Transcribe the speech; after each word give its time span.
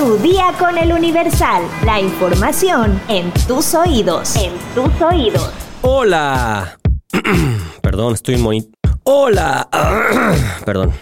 Tu 0.00 0.16
día 0.16 0.54
con 0.58 0.78
el 0.78 0.94
Universal. 0.94 1.62
La 1.84 2.00
información 2.00 2.98
en 3.08 3.30
tus 3.46 3.74
oídos. 3.74 4.34
En 4.34 4.50
tus 4.74 4.90
oídos. 5.02 5.50
Hola. 5.82 6.78
Perdón, 7.82 8.14
estoy 8.14 8.38
muy... 8.38 8.66
Hola. 9.04 9.68
Perdón. 10.64 10.94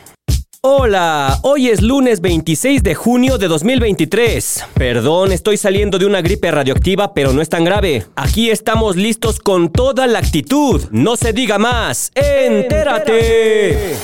Hola, 0.63 1.39
hoy 1.45 1.69
es 1.69 1.81
lunes 1.81 2.21
26 2.21 2.83
de 2.83 2.97
junio 2.97 3.39
de 3.39 3.47
2023. 3.47 4.65
Perdón, 4.75 5.31
estoy 5.31 5.59
saliendo 5.59 6.01
de 6.01 6.07
una 6.07 6.21
gripe 6.21 6.51
radioactiva, 6.51 7.15
pero 7.15 7.33
no 7.33 7.41
es 7.41 7.49
tan 7.49 7.63
grave. 7.63 8.05
Aquí 8.17 8.51
estamos 8.51 8.97
listos 8.97 9.39
con 9.39 9.71
toda 9.71 10.09
la 10.09 10.19
actitud. 10.19 10.89
No 10.91 11.15
se 11.15 11.33
diga 11.33 11.57
más. 11.57 12.11
¡Entérate! 12.17 13.95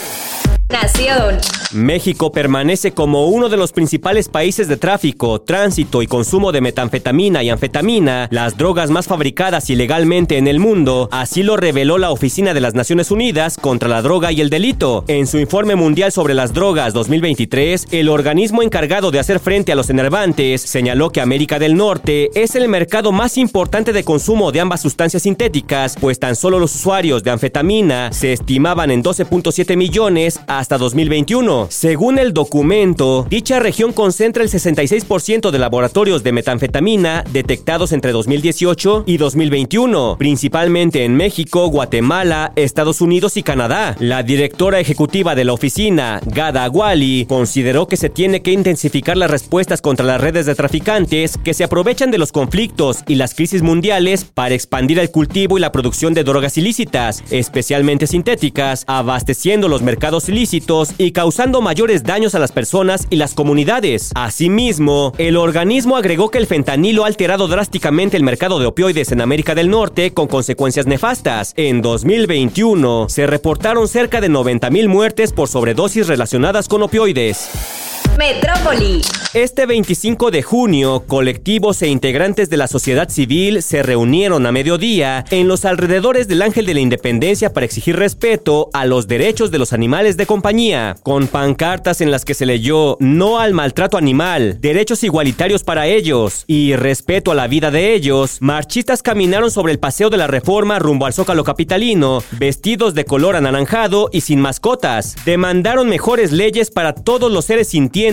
Nación. 0.68 1.40
México 1.74 2.30
permanece 2.30 2.92
como 2.92 3.26
uno 3.26 3.48
de 3.48 3.56
los 3.56 3.72
principales 3.72 4.28
países 4.28 4.68
de 4.68 4.76
tráfico, 4.76 5.40
tránsito 5.40 6.02
y 6.02 6.06
consumo 6.06 6.52
de 6.52 6.60
metanfetamina 6.60 7.42
y 7.42 7.50
anfetamina, 7.50 8.28
las 8.30 8.56
drogas 8.56 8.90
más 8.90 9.06
fabricadas 9.06 9.68
ilegalmente 9.70 10.38
en 10.38 10.46
el 10.46 10.60
mundo, 10.60 11.08
así 11.10 11.42
lo 11.42 11.56
reveló 11.56 11.98
la 11.98 12.12
Oficina 12.12 12.54
de 12.54 12.60
las 12.60 12.74
Naciones 12.74 13.10
Unidas 13.10 13.58
contra 13.58 13.88
la 13.88 14.02
Droga 14.02 14.30
y 14.30 14.40
el 14.40 14.50
Delito. 14.50 15.04
En 15.08 15.26
su 15.26 15.38
informe 15.38 15.74
mundial 15.74 16.12
sobre 16.12 16.34
las 16.34 16.54
drogas 16.54 16.94
2023, 16.94 17.88
el 17.90 18.08
organismo 18.08 18.62
encargado 18.62 19.10
de 19.10 19.18
hacer 19.18 19.40
frente 19.40 19.72
a 19.72 19.76
los 19.76 19.90
enervantes 19.90 20.60
señaló 20.60 21.10
que 21.10 21.20
América 21.20 21.58
del 21.58 21.74
Norte 21.74 22.30
es 22.40 22.54
el 22.54 22.68
mercado 22.68 23.10
más 23.10 23.36
importante 23.36 23.92
de 23.92 24.04
consumo 24.04 24.52
de 24.52 24.60
ambas 24.60 24.80
sustancias 24.80 25.24
sintéticas, 25.24 25.96
pues 26.00 26.20
tan 26.20 26.36
solo 26.36 26.60
los 26.60 26.74
usuarios 26.74 27.24
de 27.24 27.32
anfetamina 27.32 28.12
se 28.12 28.32
estimaban 28.32 28.92
en 28.92 29.02
12.7 29.02 29.76
millones 29.76 30.40
hasta 30.46 30.78
2021 30.78 31.63
según 31.70 32.18
el 32.18 32.32
documento, 32.32 33.26
dicha 33.28 33.58
región 33.58 33.92
concentra 33.92 34.42
el 34.42 34.50
66% 34.50 35.50
de 35.50 35.58
laboratorios 35.58 36.22
de 36.22 36.32
metanfetamina 36.32 37.24
detectados 37.32 37.92
entre 37.92 38.12
2018 38.12 39.04
y 39.06 39.16
2021, 39.16 40.16
principalmente 40.18 41.04
en 41.04 41.16
México, 41.16 41.68
Guatemala, 41.68 42.52
Estados 42.56 43.00
Unidos 43.00 43.36
y 43.36 43.42
Canadá. 43.42 43.96
La 43.98 44.22
directora 44.22 44.80
ejecutiva 44.80 45.34
de 45.34 45.44
la 45.44 45.52
oficina, 45.52 46.20
Gada 46.26 46.68
Wali, 46.68 47.26
consideró 47.28 47.86
que 47.86 47.96
se 47.96 48.10
tiene 48.10 48.42
que 48.42 48.52
intensificar 48.52 49.16
las 49.16 49.30
respuestas 49.30 49.80
contra 49.80 50.06
las 50.06 50.20
redes 50.20 50.46
de 50.46 50.54
traficantes 50.54 51.38
que 51.42 51.54
se 51.54 51.64
aprovechan 51.64 52.10
de 52.10 52.18
los 52.18 52.32
conflictos 52.32 53.02
y 53.06 53.16
las 53.16 53.34
crisis 53.34 53.62
mundiales 53.62 54.24
para 54.24 54.54
expandir 54.54 54.98
el 54.98 55.10
cultivo 55.10 55.58
y 55.58 55.60
la 55.60 55.72
producción 55.72 56.14
de 56.14 56.24
drogas 56.24 56.56
ilícitas, 56.58 57.22
especialmente 57.30 58.06
sintéticas, 58.06 58.84
abasteciendo 58.86 59.68
los 59.68 59.82
mercados 59.82 60.28
ilícitos 60.28 60.90
y 60.98 61.12
causando 61.12 61.53
mayores 61.60 62.02
daños 62.02 62.34
a 62.34 62.38
las 62.38 62.52
personas 62.52 63.06
y 63.10 63.16
las 63.16 63.34
comunidades. 63.34 64.10
Asimismo, 64.14 65.12
el 65.18 65.36
organismo 65.36 65.96
agregó 65.96 66.30
que 66.30 66.38
el 66.38 66.46
fentanilo 66.46 67.04
ha 67.04 67.06
alterado 67.06 67.48
drásticamente 67.48 68.16
el 68.16 68.22
mercado 68.22 68.58
de 68.58 68.66
opioides 68.66 69.12
en 69.12 69.20
América 69.20 69.54
del 69.54 69.70
Norte 69.70 70.12
con 70.12 70.26
consecuencias 70.26 70.86
nefastas. 70.86 71.52
En 71.56 71.82
2021 71.82 73.08
se 73.08 73.26
reportaron 73.26 73.88
cerca 73.88 74.20
de 74.20 74.30
90.000 74.30 74.88
muertes 74.88 75.32
por 75.32 75.48
sobredosis 75.48 76.06
relacionadas 76.06 76.68
con 76.68 76.82
opioides. 76.82 77.93
Metrópoli. 78.18 79.02
Este 79.34 79.66
25 79.66 80.30
de 80.30 80.42
junio, 80.42 81.04
colectivos 81.08 81.82
e 81.82 81.88
integrantes 81.88 82.48
de 82.50 82.56
la 82.56 82.68
sociedad 82.68 83.08
civil 83.08 83.62
se 83.64 83.82
reunieron 83.82 84.46
a 84.46 84.52
mediodía 84.52 85.24
en 85.30 85.48
los 85.48 85.64
alrededores 85.64 86.28
del 86.28 86.42
Ángel 86.42 86.66
de 86.66 86.74
la 86.74 86.80
Independencia 86.80 87.52
para 87.52 87.66
exigir 87.66 87.96
respeto 87.96 88.70
a 88.72 88.84
los 88.84 89.08
derechos 89.08 89.50
de 89.50 89.58
los 89.58 89.72
animales 89.72 90.16
de 90.16 90.26
compañía, 90.26 90.94
con 91.02 91.26
pancartas 91.26 92.00
en 92.00 92.12
las 92.12 92.24
que 92.24 92.34
se 92.34 92.46
leyó 92.46 92.96
no 93.00 93.40
al 93.40 93.54
maltrato 93.54 93.96
animal, 93.96 94.58
derechos 94.60 95.02
igualitarios 95.02 95.64
para 95.64 95.88
ellos 95.88 96.44
y 96.46 96.76
respeto 96.76 97.32
a 97.32 97.34
la 97.34 97.48
vida 97.48 97.72
de 97.72 97.94
ellos. 97.94 98.36
Marchistas 98.40 99.02
caminaron 99.02 99.50
sobre 99.50 99.72
el 99.72 99.80
paseo 99.80 100.10
de 100.10 100.18
la 100.18 100.28
Reforma 100.28 100.78
rumbo 100.78 101.06
al 101.06 101.12
Zócalo 101.12 101.42
capitalino, 101.42 102.22
vestidos 102.38 102.94
de 102.94 103.04
color 103.04 103.34
anaranjado 103.34 104.10
y 104.12 104.20
sin 104.20 104.40
mascotas. 104.40 105.16
Demandaron 105.24 105.88
mejores 105.88 106.30
leyes 106.30 106.70
para 106.70 106.94
todos 106.94 107.32
los 107.32 107.46
seres 107.46 107.68
sintientes 107.68 108.03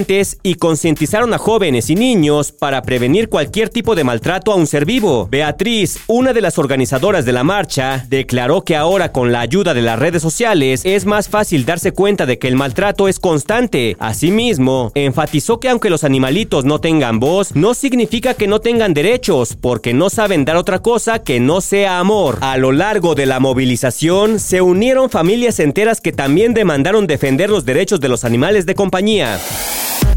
y 0.44 0.56
concientizaron 0.56 1.34
a 1.34 1.38
jóvenes 1.38 1.90
y 1.90 1.96
niños 1.96 2.54
para 2.54 2.82
prevenir 2.82 3.28
cualquier 3.28 3.68
tipo 3.68 3.94
de 3.94 4.06
maltrato 4.06 4.54
a 4.54 4.56
un 4.56 4.66
ser 4.66 4.86
vivo. 4.86 5.28
Beatriz, 5.30 6.00
una 6.08 6.32
de 6.32 6.40
las 6.40 6.58
organizadoras 6.58 7.26
de 7.26 7.34
la 7.34 7.44
marcha, 7.44 8.06
declaró 8.08 8.62
que 8.62 8.78
ahora 8.78 9.12
con 9.12 9.34
la 9.34 9.42
ayuda 9.42 9.74
de 9.74 9.82
las 9.82 10.00
redes 10.00 10.22
sociales 10.22 10.84
es 10.86 11.06
más 11.06 11.28
fácil 11.28 11.66
darse 11.66 11.92
cuenta 11.92 12.26
de 12.26 12.40
que 12.40 12.48
el 12.48 12.56
maltrato 12.56 13.10
es 13.10 13.20
constante. 13.20 13.98
Asimismo, 14.00 14.94
enfatizó 14.96 15.60
que 15.60 15.68
aunque 15.68 15.90
los 15.90 16.06
animalitos 16.06 16.64
no 16.64 16.80
tengan 16.80 17.20
voz, 17.20 17.54
no 17.54 17.74
significa 17.74 18.34
que 18.34 18.48
no 18.48 18.62
tengan 18.62 18.94
derechos, 18.94 19.58
porque 19.60 19.94
no 19.94 20.10
saben 20.10 20.46
dar 20.46 20.56
otra 20.56 20.80
cosa 20.80 21.20
que 21.20 21.42
no 21.42 21.60
sea 21.60 22.00
amor. 22.00 22.38
A 22.40 22.56
lo 22.56 22.72
largo 22.72 23.14
de 23.14 23.26
la 23.26 23.42
movilización, 23.42 24.40
se 24.40 24.62
unieron 24.62 25.10
familias 25.10 25.60
enteras 25.60 26.00
que 26.00 26.14
también 26.14 26.54
demandaron 26.54 27.08
defender 27.08 27.50
los 27.50 27.66
derechos 27.66 28.00
de 28.00 28.08
los 28.08 28.24
animales 28.24 28.66
de 28.66 28.76
compañía. 28.76 29.38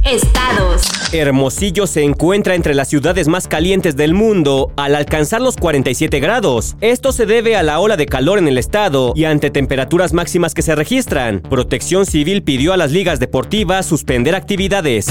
Estados. 0.04 0.82
Hermosillo 1.12 1.86
se 1.86 2.02
encuentra 2.02 2.54
entre 2.54 2.74
las 2.74 2.88
ciudades 2.88 3.26
más 3.26 3.48
calientes 3.48 3.96
del 3.96 4.12
mundo 4.12 4.70
al 4.76 4.94
alcanzar 4.94 5.40
los 5.40 5.56
47 5.56 6.20
grados. 6.20 6.76
Esto 6.82 7.10
se 7.12 7.24
debe 7.24 7.56
a 7.56 7.62
la 7.62 7.80
ola 7.80 7.96
de 7.96 8.04
calor 8.04 8.38
en 8.38 8.46
el 8.46 8.58
estado 8.58 9.14
y 9.16 9.24
ante 9.24 9.50
temperaturas 9.50 10.12
máximas 10.12 10.52
que 10.52 10.62
se 10.62 10.74
registran. 10.74 11.40
Protección 11.40 12.04
Civil 12.04 12.42
pidió 12.42 12.74
a 12.74 12.76
las 12.76 12.92
ligas 12.92 13.18
deportivas 13.18 13.86
suspender 13.86 14.34
actividades. 14.34 15.06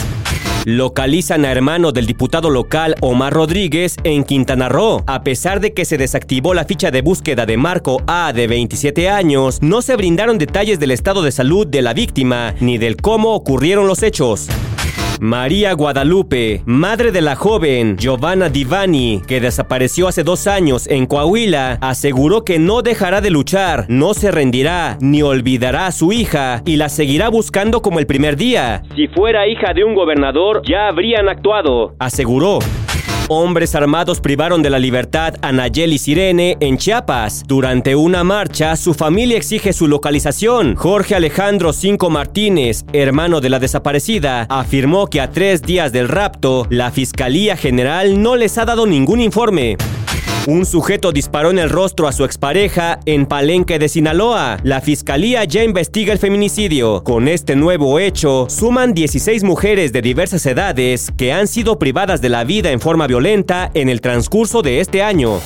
Localizan 0.66 1.44
a 1.44 1.52
hermano 1.52 1.92
del 1.92 2.06
diputado 2.06 2.50
local 2.50 2.96
Omar 3.02 3.34
Rodríguez 3.34 3.98
en 4.04 4.24
Quintana 4.24 4.70
Roo. 4.70 5.04
A 5.08 5.24
pesar 5.24 5.60
de 5.60 5.74
que 5.74 5.84
se 5.84 5.98
desactivó 5.98 6.54
la 6.54 6.64
ficha 6.66 6.90
de 6.90 7.02
búsqueda 7.02 7.46
de 7.46 7.58
Marco 7.58 8.02
A 8.08 8.32
de 8.32 8.48
27 8.48 9.10
años, 9.10 9.60
no 9.62 9.82
se 9.82 9.96
brindaron 9.96 10.38
detalles 10.38 10.80
del 10.80 10.92
estado 10.92 11.22
de 11.22 11.34
salud 11.34 11.68
de 11.68 11.82
la 11.82 11.94
víctima 11.94 12.56
ni 12.62 12.78
del 12.78 12.96
cómo 12.96 13.34
ocurrieron 13.34 13.88
los 13.88 14.04
hechos. 14.04 14.48
María 15.20 15.74
Guadalupe, 15.74 16.62
madre 16.66 17.12
de 17.12 17.22
la 17.22 17.36
joven 17.36 17.98
Giovanna 17.98 18.50
Divani, 18.50 19.22
que 19.28 19.40
desapareció 19.40 20.08
hace 20.08 20.24
dos 20.24 20.48
años 20.48 20.88
en 20.88 21.06
Coahuila, 21.06 21.78
aseguró 21.82 22.44
que 22.44 22.60
no 22.60 22.82
dejará 22.82 23.22
de 23.22 23.30
luchar, 23.30 23.86
no 23.88 24.14
se 24.14 24.32
rendirá, 24.32 24.98
ni 25.00 25.22
olvidará 25.22 25.88
a 25.88 25.92
su 25.92 26.12
hija 26.12 26.62
y 26.66 26.76
la 26.76 26.90
seguirá 26.90 27.30
buscando 27.30 27.82
como 27.82 28.00
el 28.00 28.08
primer 28.08 28.36
día. 28.36 28.84
Si 28.96 29.08
fuera 29.08 29.48
hija 29.48 29.74
de 29.74 29.84
un 29.84 29.96
gobernador, 29.96 30.62
ya 30.68 30.88
habrían 30.88 31.30
actuado, 31.30 31.96
aseguró. 32.00 32.60
Hombres 33.36 33.74
armados 33.74 34.22
privaron 34.22 34.62
de 34.62 34.70
la 34.70 34.78
libertad 34.78 35.34
a 35.42 35.52
Nayeli 35.52 35.98
Sirene 35.98 36.56
en 36.60 36.78
Chiapas. 36.78 37.44
Durante 37.48 37.96
una 37.96 38.24
marcha, 38.24 38.76
su 38.76 38.94
familia 38.94 39.38
exige 39.38 39.74
su 39.74 39.88
localización. 39.88 40.76
Jorge 40.76 41.16
Alejandro 41.16 41.74
Cinco 41.74 42.12
Martínez, 42.12 42.86
hermano 42.94 43.42
de 43.42 43.50
la 43.50 43.58
desaparecida, 43.58 44.46
afirmó 44.50 45.08
que 45.08 45.20
a 45.20 45.32
tres 45.32 45.64
días 45.64 45.92
del 45.92 46.10
rapto, 46.10 46.68
la 46.70 46.92
Fiscalía 46.92 47.58
General 47.58 48.22
no 48.22 48.36
les 48.36 48.60
ha 48.60 48.66
dado 48.66 48.86
ningún 48.86 49.20
informe. 49.20 49.78
Un 50.46 50.66
sujeto 50.66 51.14
disparó 51.14 51.52
en 51.52 51.60
el 51.60 51.70
rostro 51.70 52.06
a 52.06 52.12
su 52.12 52.26
expareja 52.26 53.00
en 53.06 53.26
Palenque 53.26 53.80
de 53.80 53.88
Sinaloa. 53.88 54.58
La 54.64 54.82
fiscalía 54.82 55.46
ya 55.46 55.64
investiga 55.64 56.12
el 56.12 56.20
feminicidio. 56.20 57.02
Con 57.06 57.30
este 57.30 57.56
nuevo 57.56 57.98
hecho, 57.98 58.48
suman 58.50 58.94
16 58.94 59.46
mujeres 59.46 59.94
de 59.94 60.02
diversas 60.02 60.46
edades 60.46 61.14
que 61.16 61.32
han 61.32 61.48
sido 61.48 61.80
privadas 61.80 62.20
de 62.20 62.28
la 62.28 62.44
vida 62.44 62.72
en 62.72 62.82
forma 62.82 63.08
violenta 63.08 63.72
en 63.74 63.88
el 63.88 64.02
transcurso 64.02 64.62
de 64.62 64.82
este 64.82 65.02
año. 65.02 65.40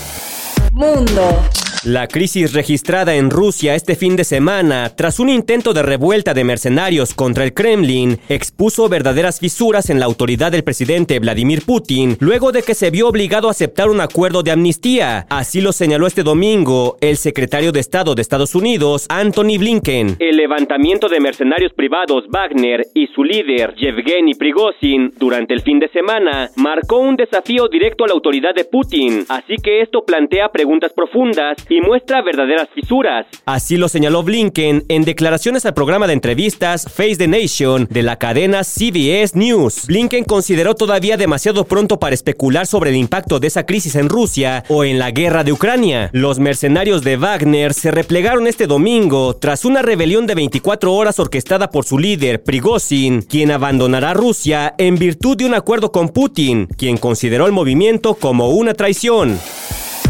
Mundo. 0.72 1.44
La 1.86 2.08
crisis 2.08 2.54
registrada 2.54 3.16
en 3.16 3.30
Rusia 3.30 3.76
este 3.76 3.96
fin 3.96 4.16
de 4.16 4.24
semana, 4.24 4.90
tras 4.96 5.20
un 5.20 5.30
intento 5.30 5.74
de 5.74 5.84
revuelta 5.84 6.34
de 6.34 6.44
mercenarios 6.44 7.14
contra 7.14 7.44
el 7.44 7.54
Kremlin, 7.54 8.18
expuso 8.30 8.90
verdaderas 8.90 9.40
fisuras 9.40 9.90
en 9.90 10.00
la 10.00 10.06
autoridad 10.06 10.52
del 10.52 10.64
presidente 10.64 11.20
Vladimir 11.20 11.62
Putin, 11.66 12.18
luego 12.20 12.52
de 12.52 12.64
que 12.64 12.74
se 12.74 12.90
vio 12.90 13.08
obligado 13.08 13.48
a 13.48 13.52
aceptar 13.52 13.90
un 13.90 14.02
acuerdo 14.02 14.42
de 14.42 14.52
amnistía. 14.52 15.28
Así 15.30 15.62
lo 15.62 15.72
señaló 15.72 16.08
este 16.08 16.24
domingo 16.24 16.98
el 17.00 17.16
secretario 17.16 17.72
de 17.72 17.80
Estado 17.80 18.16
de 18.16 18.24
Estados 18.24 18.56
Unidos, 18.56 19.06
Anthony 19.10 19.58
Blinken. 19.60 20.18
El 20.20 20.38
levantamiento 20.38 21.08
de 21.08 21.20
mercenarios 21.20 21.74
privados 21.74 22.26
Wagner 22.30 22.88
y 22.96 23.08
su 23.08 23.24
líder, 23.24 23.76
Yevgeny 23.76 24.34
Prigozhin, 24.34 25.14
durante 25.18 25.54
el 25.54 25.62
fin 25.62 25.80
de 25.80 25.90
semana, 25.90 26.50
marcó 26.56 26.98
un 26.98 27.16
desafío 27.16 27.68
directo 27.68 28.04
a 28.04 28.08
la 28.08 28.14
autoridad 28.14 28.56
de 28.56 28.66
Putin, 28.66 29.26
así 29.30 29.56
que 29.64 29.82
esto 29.82 30.04
plantea 30.04 30.50
preguntas 30.50 30.92
profundas 30.94 31.58
y 31.70 31.82
muestra 31.82 32.22
verdaderas 32.22 32.70
fisuras. 32.74 33.26
Así 33.46 33.78
lo 33.78 33.90
señaló 33.90 34.24
Blinken 34.24 34.86
en 34.88 35.04
declaraciones 35.04 35.66
al 35.66 35.74
programa 35.74 36.08
de 36.08 36.14
entrevistas 36.14 36.86
Face 36.92 37.18
the 37.18 37.28
Nation 37.28 37.88
de 37.90 38.04
la 38.04 38.18
cadena 38.18 38.64
CBS 38.64 39.38
News. 39.38 39.88
Blinken 39.88 40.24
consideró 40.24 40.76
todavía 40.76 41.18
demasiado 41.18 41.66
pronto 41.66 42.00
para 42.00 42.14
especular 42.14 42.68
sobre 42.68 42.92
el 42.92 42.96
impacto 42.96 43.40
de 43.40 43.48
esa 43.48 43.66
crisis 43.66 43.96
en 43.96 44.10
Rusia 44.10 44.64
o 44.70 44.84
en 44.84 45.00
la 45.00 45.12
guerra 45.12 45.44
de 45.44 45.52
Ucrania. 45.52 46.10
Los 46.14 46.40
mercenarios 46.40 47.04
de 47.04 47.18
Wagner 47.18 47.74
se 47.74 47.92
replegaron 47.92 48.48
este 48.48 48.68
domingo 48.68 49.36
tras 49.36 49.66
una 49.66 49.82
rebelión 49.82 50.28
de 50.28 50.36
24 50.36 50.94
horas 50.94 51.20
orquestada 51.20 51.70
por 51.70 51.86
su 51.86 51.98
líder, 51.98 52.44
Prigozhin, 52.44 53.22
quien 53.22 53.52
abandonará 53.52 54.14
Rusia 54.14 54.74
en 54.78 54.96
virtud 54.96 55.38
de 55.38 55.46
un 55.46 55.54
acuerdo 55.54 55.92
con 55.92 56.10
Putin, 56.10 56.68
quien 56.78 56.98
consideró 56.98 57.46
el 57.46 57.52
movimiento 57.52 58.16
como 58.16 58.50
una 58.50 58.74
traición. 58.74 59.38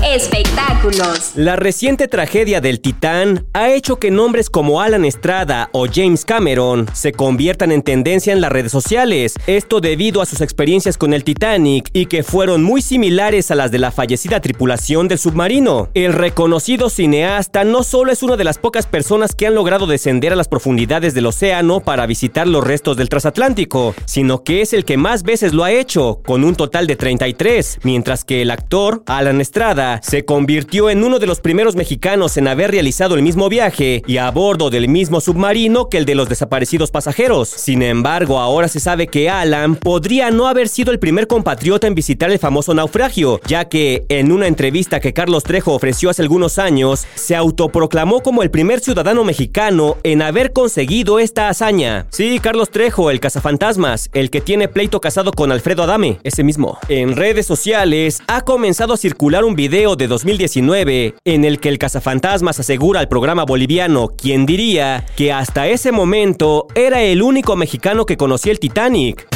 Espectáculos. 0.05 1.31
La 1.33 1.55
reciente 1.55 2.07
tragedia 2.07 2.61
del 2.61 2.79
Titán 2.81 3.47
ha 3.53 3.71
hecho 3.71 3.97
que 3.97 4.11
nombres 4.11 4.49
como 4.51 4.79
Alan 4.79 5.05
Estrada 5.05 5.69
o 5.71 5.87
James 5.91 6.23
Cameron 6.23 6.87
se 6.93 7.13
conviertan 7.13 7.71
en 7.71 7.81
tendencia 7.81 8.31
en 8.31 8.39
las 8.39 8.51
redes 8.51 8.71
sociales. 8.71 9.33
Esto 9.47 9.81
debido 9.81 10.21
a 10.21 10.27
sus 10.27 10.41
experiencias 10.41 10.99
con 10.99 11.13
el 11.13 11.23
Titanic 11.23 11.89
y 11.93 12.05
que 12.05 12.21
fueron 12.21 12.63
muy 12.63 12.83
similares 12.83 13.49
a 13.49 13.55
las 13.55 13.71
de 13.71 13.79
la 13.79 13.91
fallecida 13.91 14.39
tripulación 14.39 15.07
del 15.07 15.17
submarino. 15.17 15.89
El 15.95 16.13
reconocido 16.13 16.91
cineasta 16.91 17.63
no 17.63 17.81
solo 17.81 18.11
es 18.11 18.21
una 18.21 18.37
de 18.37 18.43
las 18.43 18.59
pocas 18.59 18.85
personas 18.85 19.33
que 19.33 19.47
han 19.47 19.55
logrado 19.55 19.87
descender 19.87 20.31
a 20.31 20.35
las 20.37 20.47
profundidades 20.47 21.15
del 21.15 21.25
océano 21.25 21.79
para 21.79 22.05
visitar 22.05 22.47
los 22.47 22.63
restos 22.63 22.97
del 22.97 23.09
transatlántico, 23.09 23.95
sino 24.05 24.43
que 24.43 24.61
es 24.61 24.73
el 24.73 24.85
que 24.85 24.97
más 24.97 25.23
veces 25.23 25.53
lo 25.53 25.63
ha 25.63 25.71
hecho, 25.71 26.21
con 26.23 26.43
un 26.43 26.55
total 26.55 26.85
de 26.85 26.95
33, 26.95 27.79
mientras 27.81 28.23
que 28.23 28.43
el 28.43 28.51
actor 28.51 29.01
Alan 29.07 29.41
Estrada 29.41 29.86
se 30.01 30.25
convirtió 30.25 30.89
en 30.89 31.03
uno 31.03 31.19
de 31.19 31.27
los 31.27 31.39
primeros 31.39 31.75
mexicanos 31.75 32.37
en 32.37 32.47
haber 32.47 32.71
realizado 32.71 33.15
el 33.15 33.21
mismo 33.21 33.49
viaje 33.49 34.03
y 34.07 34.17
a 34.17 34.29
bordo 34.31 34.69
del 34.69 34.87
mismo 34.87 35.21
submarino 35.21 35.89
que 35.89 35.97
el 35.97 36.05
de 36.05 36.15
los 36.15 36.29
desaparecidos 36.29 36.91
pasajeros. 36.91 37.49
Sin 37.49 37.81
embargo, 37.81 38.39
ahora 38.39 38.67
se 38.67 38.79
sabe 38.79 39.07
que 39.07 39.29
Alan 39.29 39.75
podría 39.75 40.31
no 40.31 40.47
haber 40.47 40.67
sido 40.67 40.91
el 40.91 40.99
primer 40.99 41.27
compatriota 41.27 41.87
en 41.87 41.95
visitar 41.95 42.31
el 42.31 42.39
famoso 42.39 42.73
naufragio, 42.73 43.39
ya 43.47 43.65
que 43.65 44.05
en 44.09 44.31
una 44.31 44.47
entrevista 44.47 44.99
que 44.99 45.13
Carlos 45.13 45.43
Trejo 45.43 45.73
ofreció 45.73 46.09
hace 46.09 46.21
algunos 46.21 46.57
años, 46.59 47.05
se 47.15 47.35
autoproclamó 47.35 48.21
como 48.21 48.43
el 48.43 48.51
primer 48.51 48.79
ciudadano 48.79 49.23
mexicano 49.23 49.97
en 50.03 50.21
haber 50.21 50.53
conseguido 50.53 51.19
esta 51.19 51.49
hazaña. 51.49 52.07
Sí, 52.09 52.39
Carlos 52.39 52.69
Trejo, 52.69 53.11
el 53.11 53.19
cazafantasmas, 53.19 54.09
el 54.13 54.29
que 54.29 54.41
tiene 54.41 54.67
pleito 54.67 55.01
casado 55.01 55.31
con 55.31 55.51
Alfredo 55.51 55.83
Adame, 55.83 56.19
ese 56.23 56.43
mismo. 56.43 56.77
En 56.89 57.15
redes 57.15 57.45
sociales 57.45 58.21
ha 58.27 58.41
comenzado 58.41 58.93
a 58.93 58.97
circular 58.97 59.43
un 59.43 59.55
video 59.55 59.76
de 59.77 60.07
2019 60.07 61.13
en 61.23 61.45
el 61.45 61.59
que 61.59 61.69
el 61.69 61.77
cazafantasmas 61.77 62.59
asegura 62.59 62.99
al 62.99 63.07
programa 63.07 63.45
boliviano 63.45 64.07
quien 64.07 64.47
diría 64.47 65.05
que 65.15 65.31
hasta 65.31 65.67
ese 65.67 65.91
momento 65.91 66.65
era 66.73 67.03
el 67.03 67.21
único 67.21 67.55
mexicano 67.55 68.07
que 68.07 68.17
conocía 68.17 68.51
el 68.51 68.59
Titanic 68.59 69.27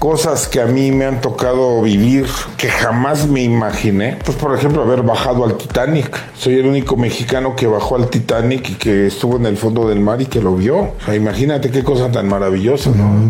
cosas 0.00 0.48
que 0.48 0.60
a 0.60 0.66
mí 0.66 0.90
me 0.90 1.04
han 1.04 1.20
tocado 1.20 1.80
vivir 1.82 2.26
que 2.56 2.68
jamás 2.68 3.26
me 3.26 3.42
imaginé. 3.42 4.18
Pues 4.24 4.36
por 4.36 4.56
ejemplo 4.56 4.82
haber 4.82 5.02
bajado 5.02 5.44
al 5.44 5.56
Titanic. 5.56 6.16
Soy 6.36 6.54
el 6.54 6.66
único 6.66 6.96
mexicano 6.96 7.56
que 7.56 7.66
bajó 7.66 7.96
al 7.96 8.08
Titanic 8.08 8.70
y 8.70 8.74
que 8.74 9.06
estuvo 9.08 9.36
en 9.36 9.46
el 9.46 9.56
fondo 9.56 9.88
del 9.88 9.98
mar 9.98 10.20
y 10.22 10.26
que 10.26 10.40
lo 10.40 10.54
vio. 10.54 10.78
O 10.78 10.94
sea, 11.04 11.16
imagínate 11.16 11.70
qué 11.70 11.82
cosa 11.82 12.12
tan 12.12 12.28
maravillosa, 12.28 12.90
¿no? 12.90 13.28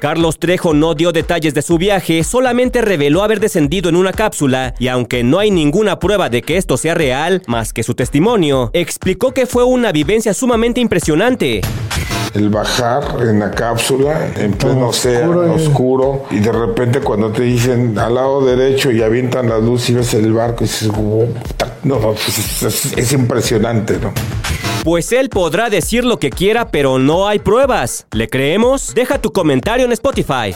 Carlos 0.00 0.38
Trejo 0.38 0.74
no 0.74 0.94
dio 0.94 1.10
detalles 1.10 1.54
de 1.54 1.62
su 1.62 1.76
viaje, 1.76 2.22
solamente 2.22 2.82
reveló 2.82 3.22
haber 3.24 3.40
descendido 3.40 3.88
en 3.88 3.96
una 3.96 4.12
cápsula 4.12 4.74
y 4.78 4.88
aunque 4.88 5.24
no 5.24 5.40
hay 5.40 5.50
ninguna 5.50 5.98
prueba 5.98 6.28
de 6.28 6.42
que 6.42 6.56
esto 6.56 6.76
sea 6.76 6.94
real, 6.94 7.42
más 7.46 7.72
que 7.72 7.82
su 7.82 7.94
testimonio, 7.94 8.70
explicó 8.74 9.34
que 9.34 9.46
fue 9.46 9.64
una 9.64 9.90
vivencia 9.90 10.34
sumamente 10.34 10.80
impresionante. 10.80 11.62
El 12.34 12.50
bajar 12.50 13.02
en 13.22 13.40
la 13.40 13.50
cápsula 13.50 14.30
en 14.36 14.52
pleno 14.52 14.88
océano 14.88 15.52
oscuro, 15.54 16.26
y 16.30 16.38
de 16.38 16.52
repente 16.52 17.00
cuando 17.00 17.32
te 17.32 17.42
dicen 17.42 17.98
al 17.98 18.14
lado 18.14 18.44
derecho 18.44 18.92
y 18.92 19.02
avientan 19.02 19.48
la 19.48 19.58
luz 19.58 19.88
y 19.90 19.94
ves 19.94 20.14
el 20.14 20.32
barco 20.32 20.62
y 20.62 20.66
dices, 20.68 20.90
no, 21.82 21.98
pues 21.98 22.62
es, 22.62 22.92
es 22.96 23.12
impresionante, 23.12 23.98
¿no? 23.98 24.12
Pues 24.84 25.12
él 25.12 25.28
podrá 25.28 25.68
decir 25.70 26.04
lo 26.04 26.18
que 26.18 26.30
quiera, 26.30 26.70
pero 26.70 26.98
no 26.98 27.28
hay 27.28 27.38
pruebas. 27.40 28.06
¿Le 28.12 28.28
creemos? 28.28 28.94
Deja 28.94 29.20
tu 29.20 29.32
comentario 29.32 29.84
en 29.84 29.92
Spotify. 29.92 30.54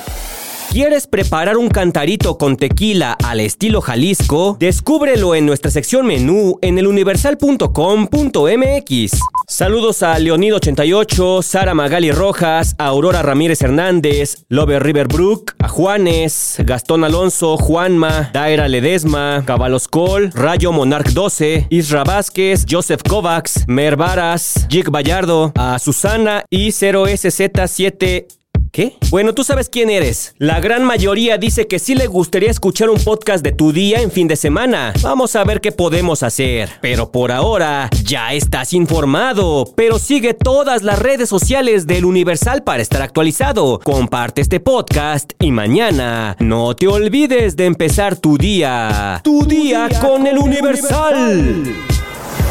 ¿Quieres 0.70 1.06
preparar 1.06 1.58
un 1.58 1.68
cantarito 1.68 2.38
con 2.38 2.56
tequila 2.56 3.16
al 3.24 3.40
estilo 3.40 3.80
Jalisco? 3.80 4.56
Descúbrelo 4.58 5.34
en 5.34 5.44
nuestra 5.44 5.70
sección 5.70 6.06
menú 6.06 6.58
en 6.62 6.78
eluniversal.com.mx. 6.78 9.20
Saludos 9.48 10.02
a 10.02 10.18
Leonido88, 10.18 11.42
Sara 11.42 11.74
Magali 11.74 12.10
Rojas, 12.10 12.74
Aurora 12.78 13.22
Ramírez 13.22 13.60
Hernández, 13.60 14.46
Lover 14.48 14.82
Riverbrook, 14.82 15.52
a 15.58 15.68
Juanes, 15.68 16.56
Gastón 16.60 17.04
Alonso, 17.04 17.58
Juanma, 17.58 18.30
Daira 18.32 18.66
Ledesma, 18.68 19.42
Cabalos 19.44 19.88
Col, 19.88 20.30
Rayo 20.32 20.72
Monarch 20.72 21.10
12, 21.10 21.66
Isra 21.68 22.04
Vázquez, 22.04 22.64
Joseph 22.66 23.02
Kovacs, 23.06 23.68
Mer 23.68 23.96
Varas, 23.96 24.66
Jig 24.70 24.88
Vallardo, 24.88 25.52
a 25.54 25.78
Susana 25.78 26.44
y 26.48 26.68
0SZ7 26.68 28.41
¿Qué? 28.72 28.96
Bueno, 29.10 29.34
tú 29.34 29.44
sabes 29.44 29.68
quién 29.68 29.90
eres. 29.90 30.34
La 30.38 30.58
gran 30.58 30.82
mayoría 30.82 31.36
dice 31.36 31.66
que 31.66 31.78
sí 31.78 31.94
le 31.94 32.06
gustaría 32.06 32.50
escuchar 32.50 32.88
un 32.88 32.98
podcast 32.98 33.44
de 33.44 33.52
tu 33.52 33.70
día 33.70 34.00
en 34.00 34.10
fin 34.10 34.28
de 34.28 34.34
semana. 34.34 34.94
Vamos 35.02 35.36
a 35.36 35.44
ver 35.44 35.60
qué 35.60 35.72
podemos 35.72 36.22
hacer. 36.22 36.70
Pero 36.80 37.12
por 37.12 37.32
ahora, 37.32 37.90
ya 38.02 38.32
estás 38.32 38.72
informado. 38.72 39.70
Pero 39.76 39.98
sigue 39.98 40.32
todas 40.32 40.82
las 40.82 40.98
redes 40.98 41.28
sociales 41.28 41.86
del 41.86 42.06
Universal 42.06 42.62
para 42.62 42.80
estar 42.80 43.02
actualizado. 43.02 43.78
Comparte 43.84 44.40
este 44.40 44.58
podcast 44.58 45.34
y 45.38 45.50
mañana 45.50 46.34
no 46.38 46.74
te 46.74 46.88
olvides 46.88 47.56
de 47.56 47.66
empezar 47.66 48.16
tu 48.16 48.38
día. 48.38 49.20
Tu, 49.22 49.44
día, 49.44 49.90
con, 50.00 50.26
el 50.26 50.38
Universal. 50.38 51.64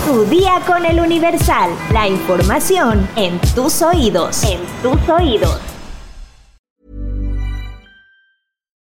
Tu 0.06 0.26
día 0.26 0.62
con 0.68 0.86
el 0.86 1.00
Universal. 1.00 1.72
La 1.92 2.08
información 2.08 3.10
en 3.16 3.40
tus 3.56 3.82
oídos. 3.82 4.44
En 4.44 4.60
tus 4.84 5.10
oídos. 5.10 5.71